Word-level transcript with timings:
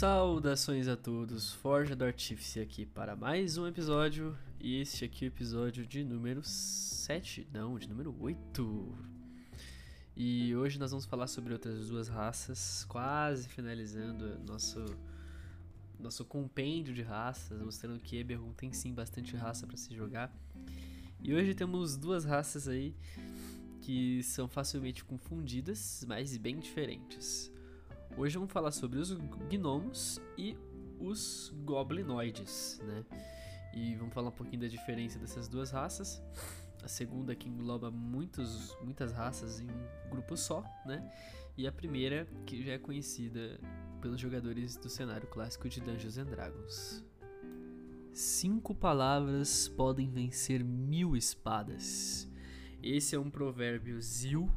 Saudações 0.00 0.88
a 0.88 0.96
todos, 0.96 1.52
Forja 1.52 1.94
do 1.94 2.06
Artífice 2.06 2.58
aqui 2.58 2.86
para 2.86 3.14
mais 3.14 3.58
um 3.58 3.66
episódio 3.66 4.34
e 4.58 4.80
este 4.80 5.04
aqui 5.04 5.26
é 5.26 5.28
o 5.28 5.28
episódio 5.28 5.86
de 5.86 6.02
número 6.02 6.40
7, 6.42 7.46
não, 7.52 7.78
de 7.78 7.86
número 7.86 8.16
8. 8.18 8.94
E 10.16 10.56
hoje 10.56 10.78
nós 10.78 10.90
vamos 10.90 11.04
falar 11.04 11.26
sobre 11.26 11.52
outras 11.52 11.88
duas 11.88 12.08
raças, 12.08 12.86
quase 12.88 13.46
finalizando 13.50 14.38
nosso 14.38 14.82
nosso 15.98 16.24
compêndio 16.24 16.94
de 16.94 17.02
raças, 17.02 17.60
mostrando 17.60 18.00
que 18.00 18.16
Eberron 18.16 18.54
tem 18.54 18.72
sim 18.72 18.94
bastante 18.94 19.36
raça 19.36 19.66
para 19.66 19.76
se 19.76 19.94
jogar. 19.94 20.34
E 21.22 21.34
hoje 21.34 21.52
temos 21.52 21.98
duas 21.98 22.24
raças 22.24 22.66
aí 22.66 22.96
que 23.82 24.22
são 24.22 24.48
facilmente 24.48 25.04
confundidas, 25.04 26.06
mas 26.08 26.38
bem 26.38 26.58
diferentes. 26.58 27.52
Hoje 28.16 28.36
vamos 28.36 28.52
falar 28.52 28.70
sobre 28.72 28.98
os 28.98 29.12
gnomos 29.48 30.20
e 30.36 30.56
os 30.98 31.54
goblinoides, 31.64 32.80
né? 32.84 33.04
E 33.72 33.94
vamos 33.94 34.12
falar 34.12 34.28
um 34.28 34.32
pouquinho 34.32 34.62
da 34.62 34.68
diferença 34.68 35.18
dessas 35.18 35.48
duas 35.48 35.70
raças. 35.70 36.22
A 36.82 36.88
segunda 36.88 37.34
que 37.34 37.48
engloba 37.48 37.90
muitos, 37.90 38.76
muitas 38.82 39.12
raças 39.12 39.60
em 39.60 39.66
um 39.70 40.10
grupo 40.10 40.36
só, 40.36 40.62
né? 40.84 41.08
E 41.56 41.66
a 41.66 41.72
primeira 41.72 42.26
que 42.44 42.62
já 42.62 42.72
é 42.72 42.78
conhecida 42.78 43.60
pelos 44.00 44.20
jogadores 44.20 44.76
do 44.76 44.88
cenário 44.88 45.28
clássico 45.28 45.68
de 45.68 45.80
Dungeons 45.80 46.18
and 46.18 46.26
Dragons. 46.26 47.04
Cinco 48.12 48.74
palavras 48.74 49.68
podem 49.68 50.10
vencer 50.10 50.64
mil 50.64 51.16
espadas. 51.16 52.28
Esse 52.82 53.14
é 53.14 53.18
um 53.18 53.30
provérbio 53.30 54.00
zil 54.00 54.50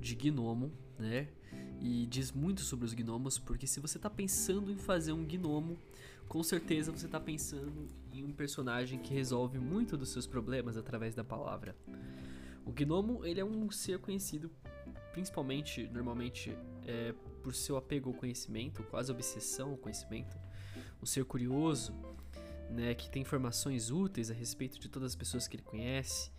de 0.00 0.14
gnomo, 0.14 0.72
né? 0.98 1.28
E 1.80 2.06
diz 2.06 2.32
muito 2.32 2.60
sobre 2.62 2.84
os 2.86 2.94
gnomos, 2.94 3.38
porque 3.38 3.66
se 3.66 3.80
você 3.80 3.98
está 3.98 4.10
pensando 4.10 4.70
em 4.70 4.76
fazer 4.76 5.12
um 5.12 5.24
gnomo, 5.24 5.78
com 6.28 6.42
certeza 6.42 6.90
você 6.90 7.06
está 7.06 7.20
pensando 7.20 7.88
em 8.12 8.24
um 8.24 8.32
personagem 8.32 8.98
que 8.98 9.14
resolve 9.14 9.58
muito 9.58 9.96
dos 9.96 10.08
seus 10.10 10.26
problemas 10.26 10.76
através 10.76 11.14
da 11.14 11.22
palavra. 11.22 11.76
O 12.66 12.72
gnomo 12.72 13.24
ele 13.24 13.40
é 13.40 13.44
um 13.44 13.70
ser 13.70 13.98
conhecido 13.98 14.50
principalmente, 15.18 15.88
normalmente, 15.92 16.56
é, 16.86 17.12
por 17.42 17.52
seu 17.52 17.76
apego 17.76 18.10
ao 18.10 18.14
conhecimento, 18.14 18.84
quase 18.84 19.10
obsessão 19.10 19.70
ao 19.70 19.76
conhecimento, 19.76 20.38
um 21.02 21.06
ser 21.06 21.24
curioso, 21.24 21.92
né, 22.70 22.94
que 22.94 23.10
tem 23.10 23.22
informações 23.22 23.90
úteis 23.90 24.30
a 24.30 24.34
respeito 24.34 24.78
de 24.78 24.88
todas 24.88 25.12
as 25.12 25.16
pessoas 25.16 25.48
que 25.48 25.56
ele 25.56 25.64
conhece, 25.64 26.30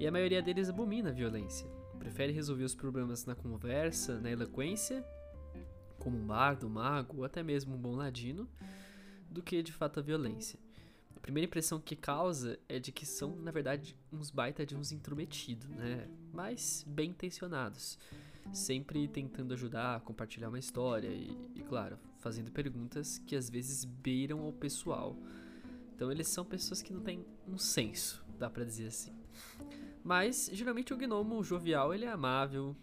e 0.00 0.06
a 0.06 0.10
maioria 0.10 0.42
deles 0.42 0.68
abomina 0.68 1.10
a 1.10 1.12
violência. 1.12 1.68
Prefere 1.98 2.32
resolver 2.32 2.64
os 2.64 2.74
problemas 2.74 3.24
na 3.26 3.34
conversa, 3.34 4.20
na 4.20 4.30
eloquência, 4.30 5.04
como 5.98 6.16
um 6.16 6.26
bardo, 6.26 6.66
um 6.66 6.70
mago 6.70 7.18
ou 7.18 7.24
até 7.24 7.42
mesmo 7.42 7.74
um 7.74 7.78
bom 7.78 7.94
ladino, 7.96 8.48
do 9.30 9.42
que 9.42 9.62
de 9.62 9.72
fato 9.72 10.00
a 10.00 10.02
violência. 10.02 10.58
A 11.16 11.20
primeira 11.20 11.46
impressão 11.46 11.80
que 11.80 11.96
causa 11.96 12.58
é 12.68 12.78
de 12.78 12.92
que 12.92 13.04
são, 13.04 13.36
na 13.36 13.50
verdade, 13.50 13.96
uns 14.12 14.30
baita 14.30 14.64
de 14.64 14.76
uns 14.76 14.92
intrometidos, 14.92 15.68
né? 15.68 16.08
Mas 16.32 16.84
bem 16.86 17.10
intencionados. 17.10 17.98
Sempre 18.52 19.06
tentando 19.08 19.52
ajudar, 19.52 20.00
compartilhar 20.00 20.48
uma 20.48 20.58
história 20.58 21.08
e, 21.08 21.36
e, 21.54 21.62
claro, 21.62 21.98
fazendo 22.18 22.50
perguntas 22.50 23.18
que 23.18 23.36
às 23.36 23.50
vezes 23.50 23.84
beiram 23.84 24.40
ao 24.40 24.52
pessoal. 24.52 25.16
Então 25.94 26.10
eles 26.10 26.28
são 26.28 26.44
pessoas 26.44 26.80
que 26.80 26.92
não 26.92 27.00
têm 27.00 27.26
um 27.46 27.58
senso, 27.58 28.24
dá 28.38 28.48
pra 28.48 28.64
dizer 28.64 28.86
assim. 28.86 29.12
Mas 30.08 30.48
geralmente 30.54 30.94
o 30.94 30.96
gnomo 30.96 31.44
jovial 31.44 31.92
ele 31.92 32.06
é 32.06 32.10
amável 32.10 32.74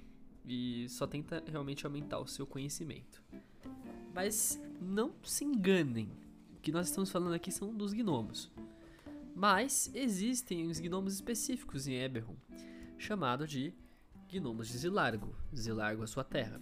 e 0.45 0.87
só 0.89 1.07
tenta 1.07 1.43
realmente 1.47 1.83
aumentar 1.83 2.19
o 2.19 2.27
seu 2.27 2.45
conhecimento. 2.45 3.19
Mas 4.13 4.61
não 4.79 5.11
se 5.23 5.43
enganem, 5.43 6.11
o 6.55 6.59
que 6.61 6.71
nós 6.71 6.87
estamos 6.87 7.09
falando 7.09 7.33
aqui 7.33 7.51
são 7.51 7.73
dos 7.73 7.93
gnomos. 7.93 8.51
Mas 9.35 9.89
existem 9.95 10.67
os 10.67 10.79
gnomos 10.79 11.15
específicos 11.15 11.87
em 11.87 11.95
Eberron, 11.95 12.35
chamado 12.95 13.47
de 13.47 13.73
gnomos 14.31 14.67
de 14.67 14.77
Zilargo, 14.77 15.35
Zilargo 15.51 16.03
a 16.03 16.07
sua 16.07 16.23
terra, 16.23 16.61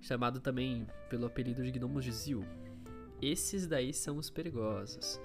chamado 0.00 0.38
também 0.38 0.86
pelo 1.10 1.26
apelido 1.26 1.64
de 1.64 1.72
gnomos 1.72 2.04
de 2.04 2.12
Zil. 2.12 2.44
Esses 3.20 3.66
daí 3.66 3.92
são 3.92 4.18
os 4.18 4.30
perigosos. 4.30 5.18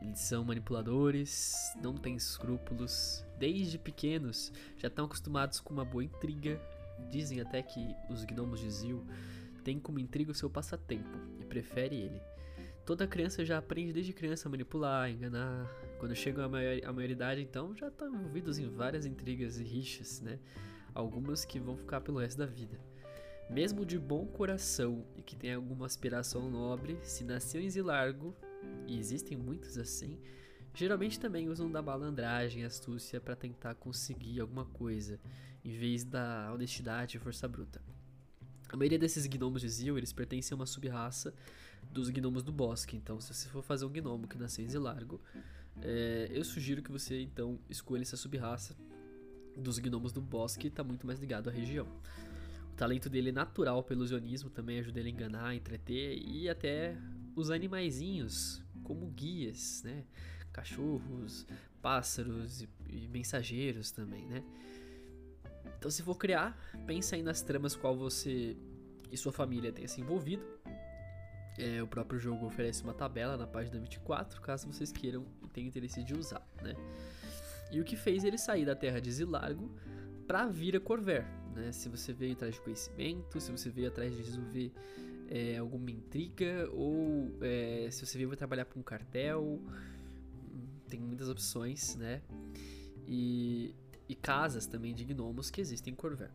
Eles 0.00 0.20
são 0.20 0.42
manipuladores, 0.42 1.54
não 1.82 1.94
têm 1.94 2.16
escrúpulos, 2.16 3.25
desde 3.38 3.78
pequenos 3.78 4.52
já 4.76 4.88
estão 4.88 5.04
acostumados 5.04 5.60
com 5.60 5.72
uma 5.72 5.84
boa 5.84 6.04
intriga. 6.04 6.60
Dizem 7.10 7.40
até 7.40 7.62
que 7.62 7.94
os 8.08 8.24
gnomos 8.24 8.60
de 8.60 8.70
Zil 8.70 9.04
têm 9.62 9.78
como 9.78 9.98
intriga 9.98 10.30
o 10.30 10.34
seu 10.34 10.48
passatempo 10.48 11.18
e 11.40 11.44
prefere 11.44 11.96
ele. 11.96 12.20
Toda 12.86 13.06
criança 13.06 13.44
já 13.44 13.58
aprende 13.58 13.92
desde 13.92 14.12
criança 14.12 14.48
a 14.48 14.50
manipular, 14.50 15.10
enganar. 15.10 15.68
Quando 15.98 16.14
chegam 16.14 16.44
à, 16.44 16.48
maior, 16.48 16.78
à 16.84 16.92
maioridade, 16.92 17.40
então, 17.40 17.74
já 17.74 17.88
estão 17.88 18.14
envolvidos 18.14 18.58
em 18.58 18.68
várias 18.68 19.04
intrigas 19.04 19.58
e 19.58 19.64
rixas, 19.64 20.20
né? 20.20 20.38
Algumas 20.94 21.44
que 21.44 21.58
vão 21.58 21.76
ficar 21.76 22.00
pelo 22.00 22.20
resto 22.20 22.38
da 22.38 22.46
vida. 22.46 22.78
Mesmo 23.50 23.84
de 23.84 23.98
bom 23.98 24.24
coração 24.26 25.04
e 25.16 25.22
que 25.22 25.34
tem 25.34 25.52
alguma 25.52 25.86
aspiração 25.86 26.48
nobre, 26.48 26.96
se 27.02 27.24
nasceu 27.24 27.60
em 27.60 27.68
Zilargo, 27.68 28.34
e 28.86 28.98
existem 28.98 29.36
muitos 29.36 29.76
assim, 29.78 30.18
geralmente 30.76 31.18
também 31.18 31.48
usam 31.48 31.70
da 31.70 31.80
malandragem 31.80 32.62
astúcia 32.62 33.18
para 33.18 33.34
tentar 33.34 33.74
conseguir 33.74 34.40
alguma 34.40 34.66
coisa, 34.66 35.18
em 35.64 35.76
vez 35.76 36.04
da 36.04 36.52
honestidade 36.52 37.16
e 37.16 37.20
força 37.20 37.48
bruta. 37.48 37.80
A 38.68 38.76
maioria 38.76 38.98
desses 38.98 39.26
gnomos 39.26 39.62
de 39.62 39.68
Zil, 39.70 39.96
eles 39.96 40.12
pertencem 40.12 40.54
a 40.54 40.56
uma 40.56 40.66
sub-raça 40.66 41.32
dos 41.90 42.10
gnomos 42.10 42.42
do 42.42 42.52
bosque, 42.52 42.94
então 42.94 43.18
se 43.20 43.32
você 43.32 43.48
for 43.48 43.62
fazer 43.62 43.86
um 43.86 43.88
gnomo 43.88 44.28
que 44.28 44.36
nasceu 44.36 44.64
em 44.64 44.68
Zilargo, 44.68 45.18
é, 45.80 46.28
eu 46.30 46.44
sugiro 46.44 46.82
que 46.82 46.92
você 46.92 47.22
então 47.22 47.58
escolha 47.70 48.02
essa 48.02 48.16
sub-raça 48.16 48.76
dos 49.56 49.78
gnomos 49.78 50.12
do 50.12 50.20
bosque, 50.20 50.66
está 50.66 50.84
muito 50.84 51.06
mais 51.06 51.18
ligado 51.18 51.48
à 51.48 51.52
região. 51.52 51.86
O 52.70 52.76
talento 52.76 53.08
dele 53.08 53.30
é 53.30 53.32
natural 53.32 53.82
pelo 53.82 54.00
ilusionismo 54.00 54.50
também 54.50 54.78
ajuda 54.78 55.00
ele 55.00 55.08
a 55.08 55.12
enganar, 55.12 55.54
entreter 55.54 56.18
e 56.18 56.50
até 56.50 56.98
os 57.34 57.50
animaizinhos 57.50 58.62
como 58.82 59.06
guias, 59.06 59.82
né? 59.82 60.04
Cachorros, 60.56 61.46
pássaros 61.82 62.62
e, 62.62 62.68
e 62.88 63.08
mensageiros 63.08 63.90
também, 63.90 64.24
né? 64.26 64.42
Então, 65.78 65.90
se 65.90 66.02
for 66.02 66.16
criar, 66.16 66.58
pensa 66.86 67.14
aí 67.14 67.22
nas 67.22 67.42
tramas 67.42 67.76
qual 67.76 67.94
você 67.94 68.56
e 69.12 69.16
sua 69.16 69.32
família 69.32 69.70
tenha 69.70 69.86
se 69.86 70.00
envolvido. 70.00 70.42
É, 71.58 71.82
o 71.82 71.86
próprio 71.86 72.18
jogo 72.18 72.46
oferece 72.46 72.82
uma 72.82 72.94
tabela 72.94 73.36
na 73.36 73.46
página 73.46 73.78
24, 73.78 74.40
caso 74.40 74.66
vocês 74.66 74.90
queiram 74.90 75.26
e 75.44 75.48
tenham 75.48 75.68
interesse 75.68 76.02
de 76.02 76.14
usar, 76.14 76.46
né? 76.62 76.74
E 77.70 77.80
o 77.80 77.84
que 77.84 77.96
fez 77.96 78.24
ele 78.24 78.38
sair 78.38 78.64
da 78.64 78.74
terra 78.74 79.00
de 79.00 79.12
Zilargo 79.12 79.70
para 80.26 80.46
vir 80.46 80.76
a 80.76 80.80
Corver, 80.80 81.26
né? 81.54 81.70
Se 81.72 81.88
você 81.88 82.12
veio 82.12 82.32
atrás 82.32 82.54
de 82.54 82.60
conhecimento, 82.62 83.40
se 83.40 83.52
você 83.52 83.70
veio 83.70 83.88
atrás 83.88 84.14
de 84.14 84.22
resolver 84.22 84.72
é, 85.28 85.58
alguma 85.58 85.90
intriga 85.90 86.68
ou 86.72 87.36
é, 87.40 87.88
se 87.90 88.04
você 88.04 88.18
veio 88.18 88.34
trabalhar 88.36 88.64
para 88.64 88.78
um 88.78 88.82
cartel, 88.82 89.60
tem 90.96 91.00
muitas 91.06 91.28
opções, 91.28 91.94
né? 91.96 92.22
E, 93.06 93.74
e 94.08 94.14
casas 94.14 94.66
também 94.66 94.94
de 94.94 95.04
gnomos 95.04 95.50
que 95.50 95.60
existem 95.60 95.92
em 95.92 95.96
Corver. 95.96 96.30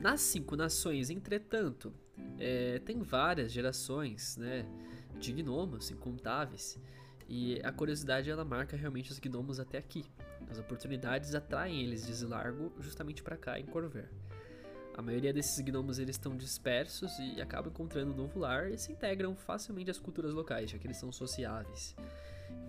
Nas 0.00 0.20
cinco 0.20 0.56
nações, 0.56 1.10
entretanto, 1.10 1.92
é, 2.38 2.78
tem 2.78 3.02
várias 3.02 3.52
gerações 3.52 4.36
né, 4.36 4.64
de 5.18 5.32
gnomos 5.32 5.90
incontáveis. 5.90 6.78
E 7.28 7.60
a 7.62 7.72
curiosidade 7.72 8.30
ela 8.30 8.44
marca 8.44 8.76
realmente 8.76 9.10
os 9.10 9.18
gnomos 9.18 9.58
até 9.58 9.78
aqui. 9.78 10.04
As 10.48 10.58
oportunidades 10.58 11.34
atraem 11.34 11.82
eles 11.82 12.06
de 12.06 12.24
Largo 12.24 12.72
justamente 12.80 13.22
para 13.22 13.36
cá 13.36 13.58
em 13.58 13.64
Corver. 13.64 14.08
A 14.96 15.02
maioria 15.02 15.32
desses 15.32 15.58
gnomos 15.60 15.98
eles 15.98 16.14
estão 16.14 16.36
dispersos 16.36 17.18
e 17.18 17.40
acabam 17.40 17.72
encontrando 17.72 18.12
um 18.12 18.16
novo 18.16 18.38
lar 18.38 18.70
e 18.70 18.78
se 18.78 18.92
integram 18.92 19.34
facilmente 19.34 19.90
às 19.90 19.98
culturas 19.98 20.32
locais, 20.32 20.70
já 20.70 20.78
que 20.78 20.86
eles 20.86 20.96
são 20.96 21.10
sociáveis. 21.10 21.96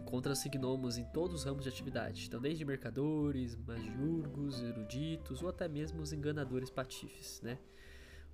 Encontra-se 0.01 0.47
gnomos 0.49 0.97
em 0.97 1.03
todos 1.05 1.41
os 1.41 1.43
ramos 1.43 1.63
de 1.63 1.69
atividade, 1.69 2.25
então 2.27 2.39
desde 2.39 2.63
mercadores, 2.63 3.55
magiurgos, 3.55 4.61
eruditos 4.61 5.41
ou 5.41 5.49
até 5.49 5.67
mesmo 5.67 6.01
os 6.01 6.13
enganadores 6.13 6.69
patifes, 6.69 7.41
né? 7.41 7.57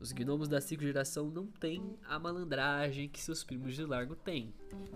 Os 0.02 0.12
gnomos 0.12 0.50
da 0.50 0.60
ciclo 0.60 0.88
geração 0.88 1.30
não 1.30 1.46
têm 1.46 1.96
a 2.04 2.18
malandragem 2.18 3.08
que 3.08 3.22
seus 3.22 3.44
primos 3.44 3.76
de 3.76 3.86
largo 3.86 4.16
têm, 4.16 4.52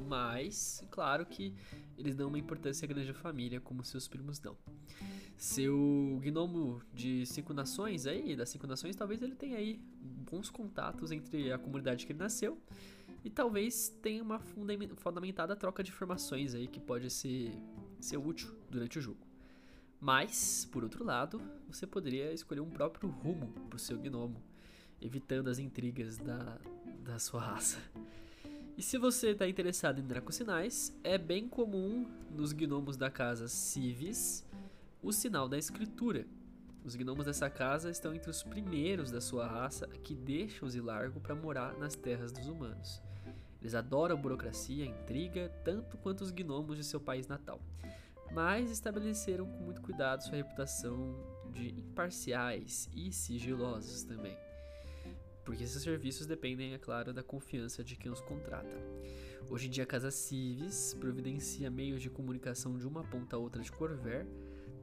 mas, 0.08 0.84
claro 0.90 1.26
que 1.28 1.54
eles 1.96 2.16
dão 2.16 2.28
uma 2.28 2.40
importância 2.40 2.88
grande 2.88 3.12
à 3.12 3.14
família, 3.14 3.62
como 3.62 3.84
seus 3.84 4.08
primos 4.08 4.40
dão. 4.40 4.58
Seu 5.38 6.20
gnomo 6.24 6.82
de 6.92 7.24
cinco 7.28 7.54
nações 7.54 8.08
aí, 8.08 8.36
das 8.36 8.50
cinco 8.50 8.66
nações, 8.66 8.96
talvez 8.96 9.22
ele 9.22 9.36
tenha 9.36 9.58
aí 9.58 9.80
bons 10.02 10.50
contatos 10.50 11.12
entre 11.12 11.52
a 11.52 11.60
comunidade 11.60 12.06
que 12.06 12.12
ele 12.12 12.20
nasceu 12.20 12.60
e 13.26 13.30
talvez 13.32 13.90
tenha 14.04 14.22
uma 14.22 14.40
fundamentada 14.98 15.56
troca 15.56 15.84
de 15.84 15.90
informações 15.90 16.54
aí 16.54 16.68
que 16.68 16.80
pode 16.80 17.10
ser, 17.10 17.52
ser 18.00 18.18
útil 18.18 18.56
durante 18.70 19.00
o 19.00 19.02
jogo. 19.02 19.26
Mas, 20.00 20.70
por 20.72 20.84
outro 20.84 21.04
lado, 21.04 21.42
você 21.68 21.88
poderia 21.88 22.32
escolher 22.32 22.62
um 22.62 22.70
próprio 22.70 23.10
rumo 23.10 23.48
para 23.68 23.78
o 23.78 23.80
seu 23.80 23.98
gnomo 23.98 24.40
evitando 25.02 25.50
as 25.50 25.58
intrigas 25.58 26.18
da, 26.20 26.60
da 27.04 27.18
sua 27.18 27.42
raça. 27.42 27.80
E 28.78 28.84
se 28.84 28.98
você 28.98 29.30
está 29.30 29.48
interessado 29.48 30.00
em 30.00 30.06
dracosinais, 30.06 30.96
é 31.04 31.18
bem 31.18 31.48
comum 31.48 32.08
nos 32.30 32.54
gnomos 32.54 32.96
da 32.96 33.10
casa 33.10 33.48
Civis 33.48 34.46
o 35.02 35.12
sinal 35.12 35.50
da 35.50 35.58
escritura. 35.58 36.28
Os 36.84 36.96
gnomos 36.96 37.26
dessa 37.26 37.50
casa 37.50 37.90
estão 37.90 38.14
entre 38.14 38.30
os 38.30 38.44
primeiros 38.44 39.10
da 39.10 39.20
sua 39.20 39.48
raça 39.48 39.88
que 39.88 40.14
deixam 40.14 40.68
o 40.68 40.70
Zilargo 40.70 41.20
para 41.20 41.34
morar 41.34 41.74
nas 41.80 41.96
terras 41.96 42.32
dos 42.32 42.48
humanos. 42.48 43.02
Eles 43.66 43.74
adoram 43.74 44.16
burocracia, 44.16 44.86
intriga, 44.86 45.50
tanto 45.64 45.98
quanto 45.98 46.22
os 46.22 46.30
gnomos 46.30 46.78
de 46.78 46.84
seu 46.84 47.02
país 47.02 47.26
natal. 47.26 47.60
Mas 48.32 48.70
estabeleceram 48.70 49.48
com 49.48 49.64
muito 49.64 49.82
cuidado 49.82 50.22
sua 50.22 50.36
reputação 50.36 51.16
de 51.52 51.70
imparciais 51.70 52.88
e 52.94 53.12
sigilosos 53.12 54.04
também. 54.04 54.38
Porque 55.44 55.64
esses 55.64 55.82
serviços 55.82 56.28
dependem, 56.28 56.76
é 56.76 56.78
claro, 56.78 57.12
da 57.12 57.24
confiança 57.24 57.84
de 57.84 57.96
quem 57.96 58.12
os 58.12 58.22
contrata. 58.22 58.78
Hoje 59.50 59.66
em 59.66 59.72
dia, 59.72 59.84
a 59.84 59.88
Casa 59.88 60.12
Civis 60.12 60.94
providencia 61.00 61.72
meios 61.72 62.04
de 62.04 62.10
comunicação 62.12 62.78
de 62.78 62.88
uma 62.88 63.04
ponta 63.04 63.36
a 63.36 63.40
outra 63.40 63.64
de 63.64 63.72
Corver, 63.72 64.28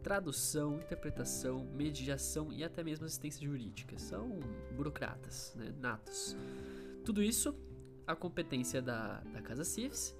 tradução, 0.02 0.78
interpretação, 0.78 1.64
mediação 1.66 2.52
e 2.52 2.64
até 2.64 2.82
mesmo 2.82 3.06
assistência 3.06 3.46
jurídica. 3.46 3.96
São 3.96 4.40
burocratas, 4.74 5.54
né, 5.54 5.72
natos. 5.78 6.36
Tudo 7.04 7.22
isso 7.22 7.54
a 8.12 8.16
competência 8.16 8.80
da, 8.80 9.20
da 9.20 9.42
Casa 9.42 9.64
Civis 9.64 10.14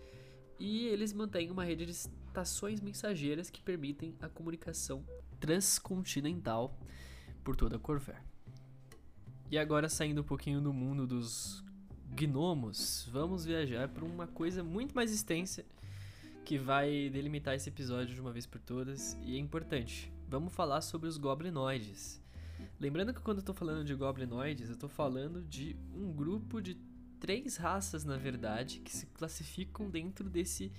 e 0.59 0.87
eles 0.87 1.13
mantêm 1.13 1.51
uma 1.51 1.65
rede 1.65 1.85
de 1.85 1.93
estações 1.93 2.81
mensageiras 2.81 3.51
que 3.51 3.63
permitem 3.63 4.15
a 4.21 4.29
comunicação 4.29 5.05
transcontinental 5.41 6.79
por 7.43 7.57
toda 7.57 7.77
a 7.77 7.79
Corver. 7.79 8.23
E 9.51 9.59
agora 9.59 9.89
saindo 9.89 10.21
um 10.21 10.25
pouquinho 10.25 10.61
do 10.61 10.73
mundo 10.73 11.07
dos 11.07 11.65
gnomos, 12.15 13.09
vamos 13.11 13.45
viajar 13.45 13.89
para 13.89 14.05
uma 14.05 14.27
coisa 14.27 14.63
muito 14.63 14.95
mais 14.95 15.13
extensa 15.13 15.65
que 16.45 16.59
vai 16.59 17.11
delimitar 17.11 17.55
esse 17.55 17.69
episódio 17.69 18.15
de 18.15 18.21
uma 18.21 18.33
vez 18.33 18.47
por 18.47 18.61
todas 18.61 19.17
e 19.23 19.37
é 19.37 19.39
importante. 19.39 20.13
Vamos 20.29 20.55
falar 20.55 20.81
sobre 20.81 21.09
os 21.09 21.17
goblinoides. 21.17 22.21
Lembrando 22.81 23.13
que 23.13 23.21
quando 23.21 23.39
eu 23.39 23.43
estou 23.43 23.55
falando 23.55 23.85
de 23.85 23.95
goblinoides, 23.95 24.69
eu 24.69 24.75
estou 24.75 24.89
falando 24.89 25.43
de 25.43 25.77
um 25.95 26.13
grupo 26.13 26.61
de 26.61 26.75
três 27.23 27.57
raças, 27.57 28.05
na 28.05 28.17
verdade, 28.17 28.81
que 28.81 28.91
se 28.91 29.07
classificam 29.07 29.89
dentro 29.89 30.29
desse, 30.29 30.73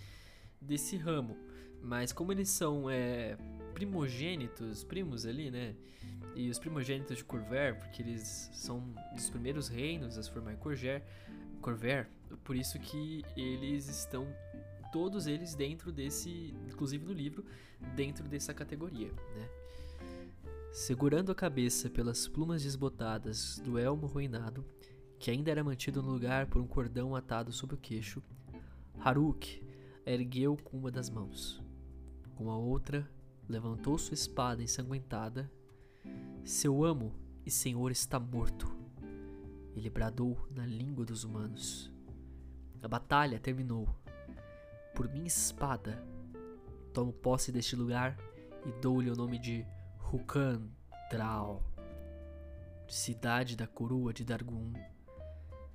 desse 0.59 0.97
ramo. 0.97 1.37
Mas 1.81 2.11
como 2.11 2.33
eles 2.33 2.49
são 2.49 2.89
é, 2.89 3.37
primogênitos, 3.73 4.83
primos 4.83 5.25
ali, 5.25 5.49
né? 5.49 5.73
E 6.35 6.49
os 6.49 6.59
primogênitos 6.59 7.17
de 7.17 7.23
Corver, 7.23 7.79
porque 7.79 8.01
eles 8.01 8.49
são 8.51 8.93
dos 9.15 9.29
primeiros 9.29 9.69
reinos 9.69 10.17
a 10.17 10.23
se 10.23 10.29
formar 10.29 10.51
em 10.51 10.57
Corver, 10.57 11.01
Corver, 11.61 12.09
por 12.43 12.57
isso 12.57 12.77
que 12.77 13.23
eles 13.37 13.87
estão 13.87 14.27
todos 14.91 15.27
eles 15.27 15.55
dentro 15.55 15.93
desse, 15.93 16.53
inclusive 16.67 17.05
no 17.05 17.13
livro, 17.13 17.45
dentro 17.95 18.27
dessa 18.27 18.53
categoria, 18.53 19.13
né? 19.37 19.49
Segurando 20.73 21.31
a 21.31 21.35
cabeça 21.35 21.89
pelas 21.89 22.27
plumas 22.27 22.63
desbotadas 22.63 23.59
do 23.59 23.79
elmo 23.79 24.07
ruinado, 24.07 24.65
que 25.23 25.31
ainda 25.31 25.49
era 25.49 25.63
mantido 25.63 26.03
no 26.03 26.11
lugar 26.11 26.47
por 26.47 26.61
um 26.61 26.67
cordão 26.67 27.15
atado 27.15 27.53
sobre 27.53 27.75
o 27.77 27.79
queixo, 27.79 28.21
Haruk 28.99 29.65
ergueu 30.05 30.57
com 30.57 30.75
uma 30.77 30.91
das 30.91 31.09
mãos. 31.09 31.63
Com 32.35 32.51
a 32.51 32.57
outra, 32.57 33.09
levantou 33.47 33.97
sua 33.97 34.15
espada 34.15 34.61
ensanguentada 34.61 35.49
seu 36.43 36.83
amo 36.83 37.13
e 37.45 37.49
senhor 37.49 37.89
está 37.89 38.19
morto. 38.19 38.69
Ele 39.73 39.89
bradou 39.89 40.37
na 40.51 40.65
língua 40.65 41.05
dos 41.05 41.23
humanos. 41.23 41.89
A 42.81 42.87
batalha 42.89 43.39
terminou. 43.39 43.87
Por 44.93 45.09
minha 45.09 45.27
espada, 45.27 46.03
tomo 46.93 47.13
posse 47.13 47.49
deste 47.49 47.77
lugar 47.77 48.17
e 48.65 48.73
dou-lhe 48.81 49.09
o 49.09 49.15
nome 49.15 49.39
de 49.39 49.65
Hukan 50.11 50.69
cidade 52.93 53.55
da 53.55 53.65
coroa 53.65 54.13
de 54.13 54.23
Dargun, 54.23 54.71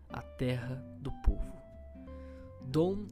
a 0.08 0.22
terra 0.22 0.82
do 1.00 1.12
povo. 1.22 1.56
Dom 2.62 3.08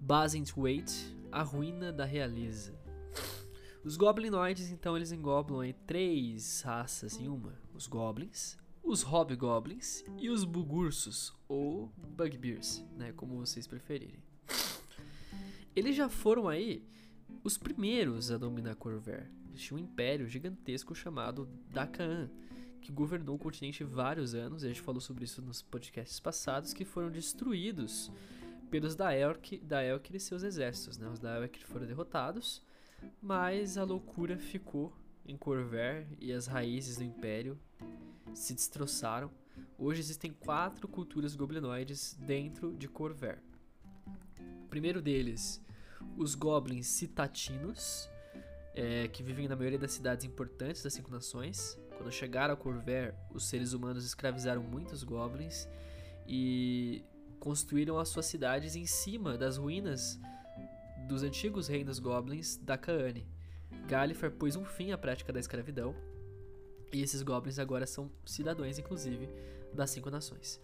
Basintwait, 0.00 0.90
a 1.30 1.42
ruína 1.42 1.92
da 1.92 2.04
realeza. 2.04 2.78
Os 3.84 3.96
goblinoides, 3.96 4.70
então, 4.70 4.96
eles 4.96 5.12
englobam 5.12 5.60
aí 5.60 5.72
três 5.72 6.62
raças 6.62 7.18
em 7.18 7.28
uma: 7.28 7.54
os 7.74 7.86
goblins, 7.86 8.56
os 8.82 9.02
hobgoblins 9.02 10.04
e 10.18 10.30
os 10.30 10.44
bugursos, 10.44 11.34
ou 11.48 11.92
bugbears, 12.16 12.84
né, 12.96 13.12
como 13.12 13.36
vocês 13.36 13.66
preferirem. 13.66 14.22
Eles 15.74 15.94
já 15.94 16.08
foram 16.08 16.48
aí 16.48 16.84
os 17.44 17.56
primeiros 17.56 18.30
a 18.30 18.38
dominar 18.38 18.74
Corver. 18.74 19.30
Existia 19.52 19.76
um 19.76 19.80
império 19.80 20.26
gigantesco 20.26 20.94
chamado 20.94 21.48
Dakaan, 21.70 22.30
que 22.88 22.92
governou 22.92 23.36
o 23.36 23.38
continente 23.38 23.84
vários 23.84 24.34
anos, 24.34 24.64
a 24.64 24.68
gente 24.68 24.80
falou 24.80 25.00
sobre 25.00 25.24
isso 25.24 25.42
nos 25.42 25.60
podcasts 25.60 26.18
passados, 26.18 26.72
que 26.72 26.86
foram 26.86 27.10
destruídos 27.10 28.10
pelos 28.70 28.94
Daelk, 28.96 29.58
Daelk 29.58 30.16
e 30.16 30.18
seus 30.18 30.42
exércitos. 30.42 30.96
Né? 30.96 31.06
Os 31.08 31.18
Daelk 31.18 31.62
foram 31.66 31.86
derrotados 31.86 32.62
mas 33.20 33.78
a 33.78 33.84
loucura 33.84 34.38
ficou 34.38 34.92
em 35.24 35.36
Corver 35.36 36.06
e 36.18 36.32
as 36.32 36.46
raízes 36.46 36.96
do 36.96 37.04
Império 37.04 37.58
se 38.34 38.54
destroçaram. 38.54 39.30
Hoje 39.78 40.00
existem 40.00 40.32
quatro 40.32 40.88
culturas 40.88 41.36
goblinoides 41.36 42.16
dentro 42.18 42.74
de 42.74 42.88
Corver. 42.88 43.38
O 44.64 44.68
primeiro 44.68 45.00
deles, 45.00 45.62
os 46.16 46.34
goblins 46.34 46.86
citatinos, 46.86 48.08
é, 48.74 49.08
que 49.08 49.22
vivem 49.22 49.48
na 49.48 49.56
maioria 49.56 49.78
das 49.78 49.92
cidades 49.92 50.24
importantes 50.24 50.82
das 50.82 50.94
cinco 50.94 51.10
nações. 51.10 51.78
Quando 51.98 52.12
chegaram 52.12 52.54
a 52.54 52.56
Corver, 52.56 53.14
os 53.34 53.44
seres 53.44 53.72
humanos 53.72 54.06
escravizaram 54.06 54.62
muitos 54.62 55.02
goblins 55.02 55.68
e 56.26 57.04
construíram 57.40 57.98
as 57.98 58.08
suas 58.08 58.26
cidades 58.26 58.76
em 58.76 58.86
cima 58.86 59.36
das 59.36 59.56
ruínas 59.56 60.18
dos 61.08 61.22
antigos 61.24 61.66
reinos 61.66 61.98
goblins 61.98 62.56
da 62.56 62.78
Kaane. 62.78 63.26
Gallifrey 63.88 64.30
pôs 64.30 64.54
um 64.54 64.64
fim 64.64 64.92
à 64.92 64.98
prática 64.98 65.32
da 65.32 65.40
escravidão, 65.40 65.94
e 66.92 67.02
esses 67.02 67.22
goblins 67.22 67.58
agora 67.58 67.86
são 67.86 68.10
cidadãos, 68.24 68.78
inclusive, 68.78 69.28
das 69.74 69.90
cinco 69.90 70.08
nações. 70.08 70.60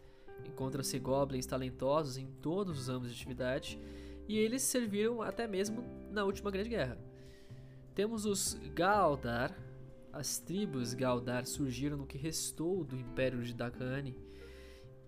Encontram-se 0.47 0.99
goblins 0.99 1.47
talentosos 1.47 2.17
em 2.17 2.27
todos 2.27 2.79
os 2.79 2.89
âmbitos 2.89 3.15
de 3.15 3.21
atividade, 3.21 3.81
e 4.29 4.39
eles 4.39 4.63
serviram 4.63 5.21
até 5.21 5.47
mesmo 5.47 5.85
na 6.11 6.25
última 6.25 6.51
Grande 6.51 6.69
Guerra. 6.69 6.97
Temos 7.95 8.25
os 8.25 8.55
Galdar. 8.75 9.53
As 10.17 10.39
tribos 10.39 10.95
Galdar 10.95 11.45
surgiram 11.45 11.97
no 11.97 12.07
que 12.07 12.17
restou 12.17 12.85
do 12.85 12.97
Império 12.97 13.43
de 13.43 13.53
Dakani, 13.53 14.17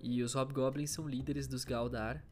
e 0.01 0.21
os 0.21 0.35
Hobgoblins 0.35 0.91
são 0.91 1.07
líderes 1.07 1.47
dos 1.47 1.65
Galdar, 1.65 2.25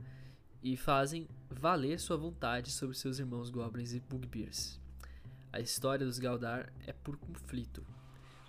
e 0.60 0.76
fazem 0.76 1.28
valer 1.48 2.00
sua 2.00 2.16
vontade 2.16 2.72
sobre 2.72 2.96
seus 2.96 3.20
irmãos 3.20 3.48
goblins 3.48 3.92
e 3.92 4.00
bugbears. 4.00 4.80
A 5.52 5.60
história 5.60 6.04
dos 6.04 6.18
Galdar 6.18 6.72
é 6.84 6.92
por 6.92 7.16
conflito. 7.16 7.86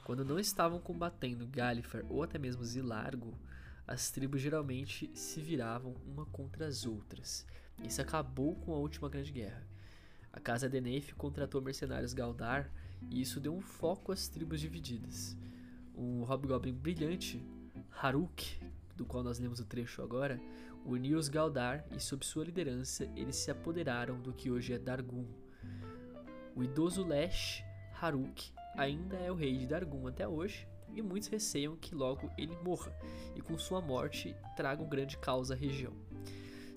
Quando 0.03 0.25
não 0.25 0.39
estavam 0.39 0.79
combatendo 0.79 1.45
Gallifrey 1.45 2.03
ou 2.09 2.23
até 2.23 2.39
mesmo 2.39 2.65
Zilargo, 2.65 3.37
as 3.85 4.09
tribos 4.09 4.41
geralmente 4.41 5.07
se 5.13 5.39
viravam 5.39 5.93
uma 6.03 6.25
contra 6.25 6.65
as 6.65 6.87
outras. 6.87 7.45
Isso 7.83 8.01
acabou 8.01 8.55
com 8.55 8.73
a 8.73 8.79
última 8.79 9.07
grande 9.07 9.31
guerra. 9.31 9.67
A 10.33 10.39
casa 10.39 10.67
Deneif 10.67 11.13
contratou 11.13 11.61
mercenários 11.61 12.11
Galdar 12.11 12.71
e 13.09 13.21
isso 13.21 13.39
deu 13.39 13.53
um 13.53 13.61
foco 13.61 14.11
às 14.11 14.27
tribos 14.27 14.59
divididas. 14.59 15.37
Um 15.95 16.23
hobgoblin 16.23 16.73
brilhante, 16.73 17.41
Haruk, 18.01 18.59
do 18.95 19.05
qual 19.05 19.23
nós 19.23 19.39
lemos 19.39 19.59
o 19.59 19.65
trecho 19.65 20.01
agora, 20.01 20.41
uniu 20.85 21.17
os 21.17 21.29
Galdar 21.29 21.85
e, 21.91 21.99
sob 21.99 22.25
sua 22.25 22.45
liderança, 22.45 23.09
eles 23.15 23.35
se 23.35 23.51
apoderaram 23.51 24.19
do 24.19 24.33
que 24.33 24.51
hoje 24.51 24.73
é 24.73 24.79
Dargun. 24.79 25.25
O 26.55 26.63
idoso 26.63 27.05
Lesh 27.05 27.63
Haruk 27.99 28.51
ainda 28.77 29.17
é 29.17 29.31
o 29.31 29.35
rei 29.35 29.57
de 29.57 29.67
Dargun 29.67 30.07
até 30.07 30.27
hoje, 30.27 30.67
e 30.93 31.01
muitos 31.01 31.27
receiam 31.27 31.75
que 31.75 31.93
logo 31.93 32.31
ele 32.37 32.55
morra 32.63 32.93
e 33.35 33.41
com 33.41 33.57
sua 33.57 33.81
morte 33.81 34.33
traga 34.55 34.81
um 34.81 34.87
grande 34.87 35.17
caos 35.17 35.51
à 35.51 35.55
região. 35.55 35.93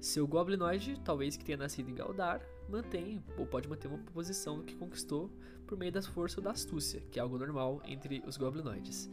Seu 0.00 0.26
goblinoide, 0.26 1.00
talvez 1.04 1.36
que 1.36 1.44
tenha 1.44 1.58
nascido 1.58 1.90
em 1.90 1.94
Galdar, 1.94 2.40
mantém 2.68 3.22
ou 3.36 3.46
pode 3.46 3.68
manter 3.68 3.88
uma 3.88 3.98
posição 3.98 4.62
que 4.62 4.74
conquistou 4.74 5.30
por 5.66 5.76
meio 5.78 5.92
da 5.92 6.02
força 6.02 6.40
ou 6.40 6.44
da 6.44 6.50
astúcia, 6.50 7.02
que 7.10 7.18
é 7.18 7.22
algo 7.22 7.38
normal 7.38 7.82
entre 7.84 8.22
os 8.26 8.36
goblinoides. 8.36 9.10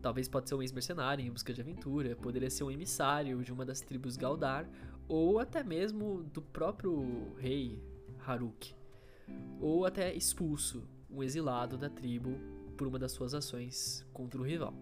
Talvez 0.00 0.28
pode 0.28 0.48
ser 0.48 0.54
um 0.54 0.62
ex-mercenário 0.62 1.24
em 1.24 1.30
busca 1.30 1.52
de 1.52 1.60
aventura, 1.60 2.14
poderia 2.14 2.50
ser 2.50 2.64
um 2.64 2.70
emissário 2.70 3.42
de 3.42 3.52
uma 3.52 3.64
das 3.64 3.80
tribos 3.80 4.16
Galdar, 4.16 4.68
ou 5.08 5.38
até 5.38 5.64
mesmo 5.64 6.22
do 6.22 6.40
próprio 6.40 7.34
rei 7.36 7.82
Haruk, 8.24 8.74
ou 9.60 9.84
até 9.84 10.14
expulso, 10.14 10.86
um 11.10 11.22
exilado 11.22 11.76
da 11.76 11.88
tribo 11.88 12.38
por 12.76 12.86
uma 12.86 12.98
das 12.98 13.12
suas 13.12 13.34
ações 13.34 14.06
contra 14.12 14.40
o 14.40 14.44
rival. 14.44 14.74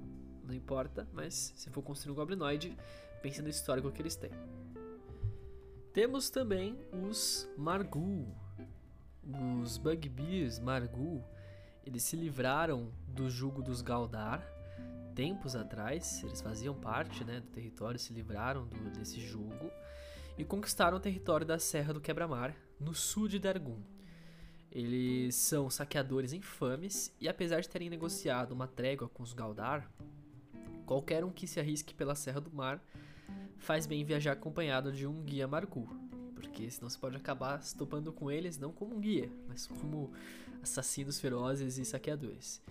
Não 0.45 0.55
importa, 0.55 1.09
mas 1.13 1.53
se 1.57 1.71
for 1.71 1.83
construir 1.83 2.13
um 2.13 2.17
goblinoide, 2.17 2.77
pense 3.23 3.41
no 3.41 3.49
histórico 3.49 3.91
que 3.91 4.03
eles 4.03 4.17
têm. 4.17 4.31
Temos 5.97 6.29
também 6.29 6.79
os 6.93 7.49
Margul. 7.57 8.29
Os 9.63 9.79
Bugbears 9.79 10.59
Margul, 10.59 11.25
eles 11.87 12.03
se 12.03 12.15
livraram 12.15 12.93
do 13.09 13.31
jugo 13.31 13.63
dos 13.63 13.81
Galdar 13.81 14.47
tempos 15.15 15.57
atrás, 15.57 16.23
eles 16.23 16.43
faziam 16.43 16.75
parte 16.75 17.25
né, 17.25 17.41
do 17.41 17.47
território, 17.47 17.99
se 17.99 18.13
livraram 18.13 18.67
do, 18.67 18.91
desse 18.91 19.19
jugo 19.19 19.71
e 20.37 20.45
conquistaram 20.45 20.99
o 20.99 21.01
território 21.01 21.47
da 21.47 21.59
Serra 21.59 21.95
do 21.95 22.01
Quebra-Mar, 22.03 22.55
no 22.79 22.93
sul 22.93 23.27
de 23.27 23.39
Dargun. 23.39 23.81
Eles 24.71 25.35
são 25.35 25.71
saqueadores 25.71 26.35
infames 26.35 27.11
e, 27.19 27.27
apesar 27.27 27.63
de 27.63 27.71
terem 27.71 27.89
negociado 27.89 28.53
uma 28.53 28.69
trégua 28.69 29.09
com 29.09 29.23
os 29.23 29.33
Galdar, 29.33 29.91
qualquer 30.85 31.25
um 31.25 31.31
que 31.31 31.47
se 31.47 31.59
arrisque 31.59 31.95
pela 31.95 32.15
Serra 32.15 32.43
do 32.43 32.53
Mar 32.53 32.85
faz 33.59 33.87
bem 33.87 34.05
viajar 34.05 34.33
acompanhado 34.33 34.93
de 34.93 35.07
um 35.07 35.23
guia 35.23 35.49
Margu, 35.49 35.89
porque 36.35 36.71
senão 36.71 36.89
você 36.89 36.99
pode 36.99 37.17
acabar 37.17 37.63
se 37.63 37.77
topando 37.77 38.13
com 38.13 38.31
eles 38.31 38.59
não 38.59 38.73
como 38.73 38.97
um 38.97 39.01
guia, 39.01 39.31
mas 39.49 39.67
como 39.67 40.13
assassinos 40.63 41.21
ferozes 41.21 41.79
e 41.79 41.85
saqueadores. 41.85 42.63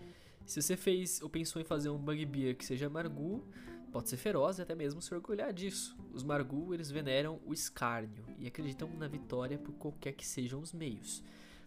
Se 0.46 0.62
você 0.62 0.78
fez 0.78 1.22
ou 1.22 1.30
pensou 1.30 1.62
em 1.62 1.66
fazer 1.66 1.90
um 1.90 1.98
bugbear 1.98 2.56
que 2.56 2.64
seja 2.64 2.90
Margu, 2.90 3.44
pode 3.92 4.10
ser 4.10 4.18
feroz 4.18 4.60
e 4.60 4.62
até 4.62 4.76
mesmo 4.76 5.02
se 5.02 5.14
orgulhar 5.14 5.52
disso. 5.52 5.98
Os 6.14 6.24
Margu, 6.24 6.74
eles 6.74 6.92
veneram 6.92 7.40
o 7.46 7.54
escárnio 7.54 8.24
e 8.38 8.46
acreditam 8.46 8.90
na 8.98 9.08
vitória 9.08 9.58
por 9.58 9.74
qualquer 9.74 10.14
que 10.14 10.26
sejam 10.26 10.60
os 10.60 10.72
meios. 10.72 11.24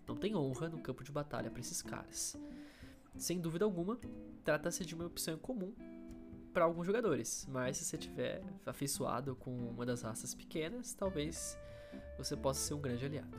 Não 0.07 0.14
tem 0.16 0.37
honra 0.37 0.68
no 0.68 0.78
campo 0.78 1.02
de 1.02 1.11
batalha 1.11 1.50
para 1.50 1.61
esses 1.61 1.83
caras. 1.83 2.37
Sem 3.16 3.40
dúvida 3.40 3.64
alguma, 3.64 3.99
trata-se 4.45 4.85
de 4.85 4.95
uma 4.95 5.07
opção 5.07 5.37
comum 5.37 5.75
para 6.59 6.65
alguns 6.65 6.88
jogadores, 6.88 7.47
mas 7.49 7.77
se 7.77 7.85
você 7.85 7.97
tiver 7.97 8.43
afeiçoado 8.67 9.37
com 9.37 9.55
uma 9.69 9.87
das 9.87 10.03
raças 10.03 10.35
pequenas, 10.35 10.93
talvez 10.93 11.57
você 12.17 12.37
possa 12.37 12.59
ser 12.59 12.75
um 12.75 12.81
grande 12.81 13.07
aliado. 13.07 13.31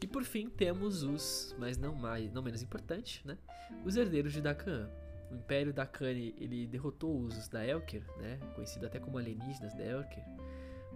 E 0.00 0.06
por 0.06 0.24
fim 0.24 0.48
temos 0.48 1.02
os, 1.02 1.54
mas 1.58 1.76
não 1.76 1.94
mais, 1.94 2.32
não 2.32 2.42
menos 2.42 2.62
importante, 2.62 3.20
né? 3.26 3.36
Os 3.84 3.96
herdeiros 3.96 4.32
de 4.32 4.40
Dakan. 4.40 4.88
O 5.30 5.34
Império 5.34 5.74
Dakani 5.74 6.34
ele 6.38 6.66
derrotou 6.66 7.20
os 7.20 7.48
da 7.48 7.66
Elker, 7.66 8.02
né? 8.16 8.40
Conhecido 8.54 8.86
até 8.86 8.98
como 8.98 9.18
alienígenas 9.18 9.74
da 9.74 9.84
Elker. 9.84 10.24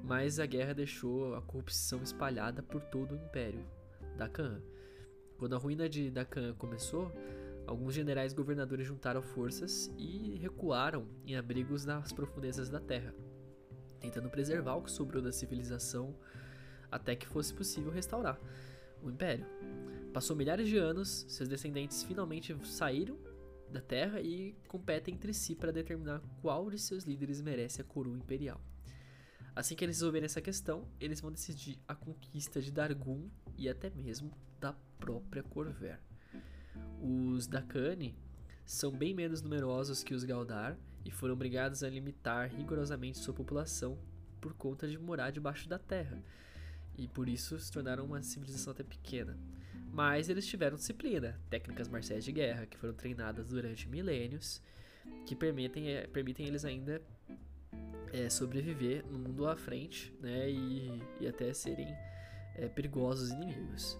Mas 0.03 0.41
a 0.41 0.47
guerra 0.47 0.73
deixou 0.73 1.35
a 1.35 1.43
corrupção 1.43 2.03
espalhada 2.03 2.63
por 2.63 2.81
todo 2.81 3.13
o 3.13 3.17
Império 3.17 3.67
Dakan. 4.17 4.63
Quando 5.37 5.55
a 5.55 5.59
ruína 5.59 5.87
de 5.87 6.11
Dakan 6.11 6.55
começou, 6.55 7.13
alguns 7.71 7.95
generais 7.95 8.33
governadores 8.33 8.85
juntaram 8.85 9.23
forças 9.23 9.93
e 9.97 10.37
recuaram 10.41 11.07
em 11.25 11.37
abrigos 11.37 11.85
nas 11.85 12.13
profundezas 12.13 12.69
da 12.69 12.81
terra, 12.81 13.15
tentando 14.01 14.29
preservar 14.29 14.75
o 14.75 14.83
que 14.83 14.91
sobrou 14.91 15.23
da 15.23 15.31
civilização 15.31 16.19
até 16.91 17.15
que 17.15 17.29
fosse 17.29 17.55
possível 17.55 17.93
restaurar 17.93 18.41
o 19.01 19.09
império. 19.09 19.47
Passou 20.13 20.35
milhares 20.35 20.69
de 20.69 20.77
anos, 20.79 21.25
seus 21.29 21.49
descendentes 21.49 22.03
finalmente 22.03 22.57
saíram 22.67 23.17
da 23.71 23.81
terra 23.81 24.21
e 24.21 24.57
competem 24.67 25.15
entre 25.15 25.33
si 25.33 25.55
para 25.55 25.71
determinar 25.71 26.21
qual 26.43 26.69
de 26.69 26.79
seus 26.79 27.05
líderes 27.05 27.41
merece 27.41 27.81
a 27.81 27.85
coroa 27.85 28.17
imperial. 28.17 28.61
Assim 29.55 29.77
que 29.77 29.85
eles 29.85 29.99
resolverem 29.99 30.27
essa 30.27 30.41
questão, 30.41 30.89
eles 30.99 31.21
vão 31.21 31.31
decidir 31.31 31.79
a 31.87 31.95
conquista 31.95 32.61
de 32.61 32.73
Dargun 32.73 33.31
e 33.57 33.69
até 33.69 33.91
mesmo 33.91 34.33
da 34.59 34.73
própria 34.99 35.45
Corver. 35.45 36.10
Os 37.03 37.47
Dakani 37.47 38.15
são 38.65 38.93
bem 38.93 39.15
menos 39.15 39.43
numerosos 39.43 40.03
que 40.03 40.15
os 40.15 40.25
Galdar 40.25 40.77
e 41.05 41.11
foram 41.11 41.35
obrigados 41.35 41.83
a 41.83 41.89
limitar 41.89 42.51
rigorosamente 42.51 43.19
sua 43.19 43.35
população 43.35 43.99
por 44.41 44.55
conta 44.55 44.89
de 44.89 44.99
morar 44.99 45.31
debaixo 45.31 45.69
da 45.69 45.79
terra, 45.79 46.23
e 46.97 47.07
por 47.09 47.29
isso 47.29 47.59
se 47.59 47.71
tornaram 47.71 48.05
uma 48.05 48.23
civilização 48.23 48.73
até 48.73 48.83
pequena. 48.83 49.37
Mas 49.93 50.29
eles 50.29 50.47
tiveram 50.47 50.77
disciplina, 50.77 51.39
técnicas 51.51 51.89
marciais 51.89 52.25
de 52.25 52.33
guerra 52.33 52.67
que 52.67 52.77
foram 52.77 52.95
treinadas 52.95 53.49
durante 53.49 53.89
milênios, 53.89 54.63
que 55.27 55.35
permitem, 55.35 55.89
é, 55.89 56.07
permitem 56.07 56.47
eles 56.47 56.65
ainda 56.65 57.03
é, 58.13 58.29
sobreviver 58.31 59.05
no 59.07 59.19
mundo 59.19 59.47
à 59.47 59.57
frente 59.57 60.15
né, 60.21 60.51
e, 60.51 61.03
e 61.21 61.27
até 61.27 61.53
serem 61.53 61.89
é, 62.55 62.69
perigosos 62.69 63.31
inimigos. 63.31 63.99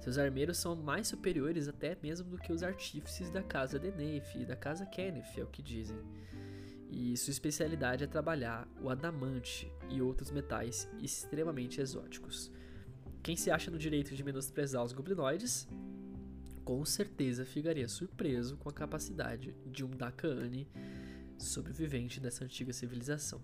Seus 0.00 0.18
armeiros 0.18 0.58
são 0.58 0.76
mais 0.76 1.08
superiores 1.08 1.68
até 1.68 1.96
mesmo 2.02 2.30
do 2.30 2.38
que 2.38 2.52
os 2.52 2.62
artífices 2.62 3.30
da 3.30 3.42
casa 3.42 3.78
de 3.78 3.90
Neif 3.90 4.38
e 4.38 4.44
da 4.44 4.56
casa 4.56 4.86
Kenneth, 4.86 5.38
é 5.38 5.42
o 5.42 5.46
que 5.46 5.62
dizem 5.62 5.98
e 6.90 7.16
sua 7.16 7.30
especialidade 7.30 8.04
é 8.04 8.06
trabalhar 8.06 8.66
o 8.80 8.88
adamante 8.88 9.70
e 9.88 10.00
outros 10.00 10.30
metais 10.30 10.88
extremamente 11.00 11.80
exóticos. 11.80 12.50
Quem 13.22 13.36
se 13.36 13.50
acha 13.50 13.70
no 13.70 13.78
direito 13.78 14.14
de 14.14 14.24
menosprezar 14.24 14.82
os 14.82 14.92
goblinoides, 14.92 15.68
com 16.64 16.84
certeza 16.84 17.44
ficaria 17.44 17.88
surpreso 17.88 18.56
com 18.56 18.68
a 18.68 18.72
capacidade 18.72 19.54
de 19.66 19.84
um 19.84 19.90
Dakaani 19.90 20.68
sobrevivente 21.38 22.20
dessa 22.20 22.44
antiga 22.44 22.72
civilização. 22.72 23.40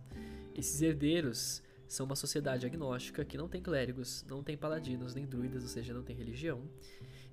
Esses 0.54 0.80
herdeiros 0.80 1.62
são 1.88 2.06
uma 2.06 2.16
sociedade 2.16 2.66
agnóstica 2.66 3.24
que 3.24 3.36
não 3.36 3.48
tem 3.48 3.62
clérigos, 3.62 4.24
não 4.28 4.42
tem 4.42 4.56
paladinos 4.56 5.14
nem 5.14 5.26
druidas, 5.26 5.62
ou 5.62 5.68
seja, 5.68 5.94
não 5.94 6.02
tem 6.02 6.16
religião, 6.16 6.62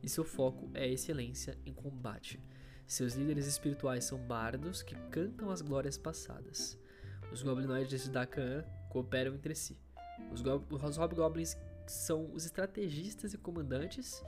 e 0.04 0.10
seu 0.10 0.24
foco 0.24 0.70
é 0.74 0.84
a 0.84 0.88
excelência 0.88 1.58
em 1.66 1.74
combate. 1.74 2.40
Seus 2.88 3.14
líderes 3.14 3.48
espirituais 3.48 4.04
são 4.04 4.18
bardos 4.18 4.84
que 4.84 4.96
cantam 5.10 5.50
as 5.50 5.62
glórias 5.62 5.98
passadas. 5.98 6.78
Os 7.32 7.42
goblinoides 7.42 8.04
de 8.04 8.10
Dakan 8.10 8.66
cooperam 8.90 9.36
entre 9.36 9.56
si. 9.56 9.78
Os, 10.32 10.42
go 10.42 10.62
os 10.70 10.98
hobgoblins 10.98 11.56
são 11.88 12.32
os 12.34 12.46
estrategistas 12.46 13.34
e 13.34 13.38
comandantes 13.38 14.22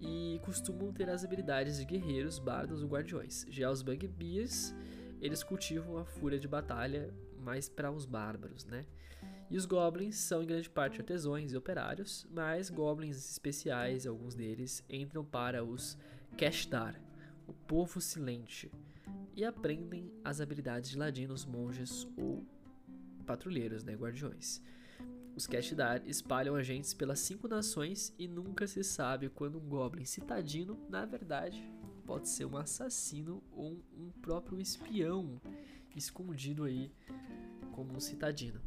e 0.00 0.40
costumam 0.44 0.92
ter 0.92 1.08
as 1.08 1.24
habilidades 1.24 1.78
de 1.78 1.84
guerreiros, 1.84 2.38
bardos 2.38 2.82
ou 2.82 2.88
guardiões. 2.88 3.46
Já 3.48 3.70
os 3.70 3.82
bugbears, 3.82 4.74
eles 5.20 5.42
cultivam 5.42 5.98
a 5.98 6.04
fúria 6.04 6.38
de 6.38 6.46
batalha 6.46 7.12
mais 7.38 7.68
para 7.68 7.90
os 7.90 8.04
bárbaros, 8.04 8.64
né? 8.64 8.84
E 9.50 9.56
os 9.56 9.64
goblins 9.64 10.16
são 10.16 10.42
em 10.42 10.46
grande 10.46 10.68
parte 10.68 11.00
artesãos 11.00 11.52
e 11.52 11.56
operários, 11.56 12.26
mas 12.30 12.68
goblins 12.68 13.16
especiais, 13.30 14.06
alguns 14.06 14.34
deles, 14.34 14.84
entram 14.90 15.24
para 15.24 15.64
os 15.64 15.96
Kashdar, 16.36 17.00
o 17.46 17.52
povo 17.52 18.00
silente, 18.00 18.70
e 19.36 19.44
aprendem 19.44 20.10
as 20.24 20.40
habilidades 20.40 20.90
de 20.90 20.98
ladinos, 20.98 21.44
monges 21.44 22.06
ou 22.16 22.44
patrulheiros, 23.24 23.84
né, 23.84 23.94
guardiões. 23.94 24.62
Os 25.36 25.46
Kashdar 25.46 26.02
espalham 26.06 26.56
agentes 26.56 26.94
pelas 26.94 27.20
cinco 27.20 27.46
nações 27.46 28.14
e 28.18 28.26
nunca 28.26 28.66
se 28.66 28.82
sabe 28.82 29.28
quando 29.28 29.58
um 29.58 29.68
goblin 29.68 30.06
citadino, 30.06 30.78
na 30.88 31.04
verdade, 31.04 31.62
pode 32.06 32.28
ser 32.28 32.46
um 32.46 32.56
assassino 32.56 33.42
ou 33.52 33.82
um, 33.98 34.10
próprio 34.22 34.58
espião 34.58 35.40
escondido 35.94 36.64
aí 36.64 36.90
como 37.72 37.94
um 37.94 38.00
citadino. 38.00 38.60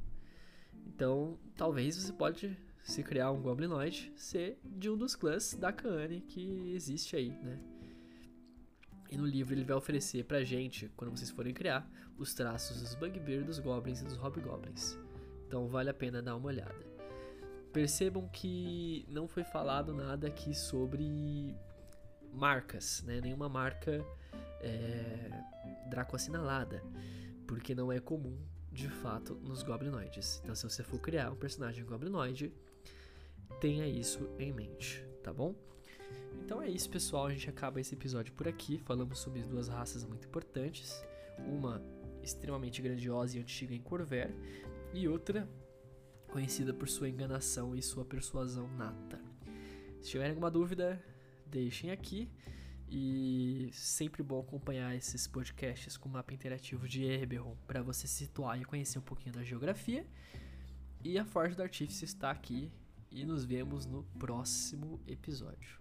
Então, 0.99 1.39
talvez 1.55 1.95
você 1.95 2.11
pode 2.11 2.57
se 2.83 3.01
criar 3.03 3.31
um 3.31 3.41
goblinoide 3.41 4.11
ser 4.17 4.59
de 4.65 4.89
um 4.89 4.97
dos 4.97 5.15
clãs 5.15 5.53
da 5.53 5.71
Kaane 5.71 6.19
que 6.19 6.73
existe 6.73 7.15
aí, 7.15 7.29
né? 7.41 7.57
E 9.09 9.15
no 9.15 9.25
livro 9.25 9.53
ele 9.53 9.63
vai 9.63 9.77
oferecer 9.77 10.25
pra 10.25 10.43
gente, 10.43 10.91
quando 10.97 11.11
vocês 11.11 11.29
forem 11.29 11.53
criar, 11.53 11.89
os 12.17 12.33
traços 12.33 12.81
dos 12.81 12.95
Bugbear, 12.95 13.45
dos 13.45 13.59
Goblins 13.59 14.01
e 14.01 14.03
dos 14.03 14.17
Hobgoblins. 14.17 14.99
Então 15.47 15.69
vale 15.69 15.89
a 15.89 15.93
pena 15.93 16.21
dar 16.21 16.35
uma 16.35 16.47
olhada. 16.47 16.85
Percebam 17.71 18.27
que 18.27 19.05
não 19.07 19.25
foi 19.25 19.45
falado 19.45 19.93
nada 19.93 20.27
aqui 20.27 20.53
sobre 20.53 21.55
marcas, 22.33 23.03
né? 23.03 23.21
Nenhuma 23.21 23.47
marca 23.47 24.05
é, 24.59 25.29
Draco 25.89 26.17
assinalada, 26.17 26.83
porque 27.47 27.73
não 27.73 27.89
é 27.89 28.01
comum 28.01 28.37
de 28.71 28.89
fato 28.89 29.35
nos 29.35 29.63
goblinoides. 29.63 30.39
Então, 30.43 30.55
se 30.55 30.63
você 30.63 30.83
for 30.83 30.99
criar 30.99 31.31
um 31.31 31.35
personagem 31.35 31.85
goblinoide, 31.85 32.51
tenha 33.59 33.87
isso 33.87 34.29
em 34.37 34.51
mente, 34.51 35.03
tá 35.23 35.33
bom? 35.33 35.55
Então 36.43 36.61
é 36.61 36.67
isso, 36.69 36.89
pessoal. 36.89 37.27
A 37.27 37.31
gente 37.31 37.49
acaba 37.49 37.79
esse 37.79 37.93
episódio 37.93 38.33
por 38.33 38.47
aqui. 38.47 38.77
Falamos 38.79 39.19
sobre 39.19 39.41
duas 39.43 39.67
raças 39.67 40.03
muito 40.03 40.27
importantes. 40.27 41.03
Uma 41.39 41.81
extremamente 42.23 42.81
grandiosa 42.81 43.37
e 43.37 43.41
antiga 43.41 43.73
em 43.73 43.81
Corver, 43.81 44.33
e 44.93 45.07
outra 45.07 45.47
conhecida 46.31 46.73
por 46.73 46.87
sua 46.87 47.09
enganação 47.09 47.75
e 47.75 47.81
sua 47.81 48.05
persuasão 48.05 48.67
nata. 48.75 49.19
Se 50.01 50.11
tiverem 50.11 50.31
alguma 50.31 50.51
dúvida, 50.51 51.01
deixem 51.45 51.91
aqui. 51.91 52.29
E 52.91 53.69
sempre 53.71 54.23
bom 54.23 54.39
acompanhar 54.39 54.95
esses 54.95 55.27
podcasts 55.27 55.95
com 55.95 56.09
o 56.09 56.11
mapa 56.11 56.33
interativo 56.33 56.87
de 56.87 57.03
Eberron 57.03 57.55
para 57.67 57.83
você 57.83 58.07
situar 58.07 58.59
e 58.59 58.65
conhecer 58.65 58.97
um 58.97 59.03
pouquinho 59.03 59.35
da 59.35 59.43
geografia. 59.43 60.05
E 61.03 61.17
a 61.19 61.23
Forja 61.23 61.55
do 61.55 61.61
Artífice 61.61 62.03
está 62.05 62.31
aqui 62.31 62.71
e 63.11 63.23
nos 63.25 63.45
vemos 63.45 63.85
no 63.85 64.03
próximo 64.17 64.99
episódio. 65.07 65.77